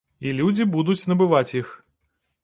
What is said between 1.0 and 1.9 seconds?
набываць іх.